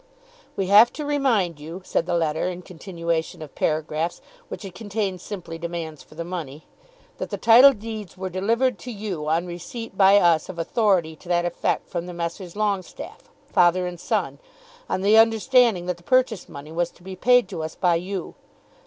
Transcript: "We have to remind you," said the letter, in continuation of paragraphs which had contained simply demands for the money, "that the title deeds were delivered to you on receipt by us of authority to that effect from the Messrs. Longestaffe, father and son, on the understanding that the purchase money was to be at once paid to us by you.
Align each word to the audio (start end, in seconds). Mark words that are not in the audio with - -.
"We 0.55 0.65
have 0.65 0.91
to 0.93 1.05
remind 1.05 1.59
you," 1.59 1.83
said 1.85 2.07
the 2.07 2.15
letter, 2.17 2.49
in 2.49 2.63
continuation 2.63 3.43
of 3.43 3.53
paragraphs 3.53 4.19
which 4.47 4.63
had 4.63 4.73
contained 4.73 5.21
simply 5.21 5.59
demands 5.59 6.01
for 6.01 6.15
the 6.15 6.23
money, 6.23 6.65
"that 7.19 7.29
the 7.29 7.37
title 7.37 7.71
deeds 7.71 8.17
were 8.17 8.31
delivered 8.31 8.79
to 8.79 8.91
you 8.91 9.27
on 9.29 9.45
receipt 9.45 9.95
by 9.95 10.17
us 10.17 10.49
of 10.49 10.57
authority 10.57 11.15
to 11.17 11.29
that 11.29 11.45
effect 11.45 11.87
from 11.87 12.07
the 12.07 12.15
Messrs. 12.15 12.55
Longestaffe, 12.55 13.29
father 13.53 13.85
and 13.85 13.99
son, 13.99 14.39
on 14.89 15.01
the 15.01 15.17
understanding 15.19 15.85
that 15.85 15.97
the 15.97 16.01
purchase 16.03 16.49
money 16.49 16.71
was 16.71 16.89
to 16.89 17.03
be 17.03 17.11
at 17.11 17.17
once 17.17 17.23
paid 17.23 17.49
to 17.49 17.61
us 17.61 17.75
by 17.75 17.93
you. 17.93 18.33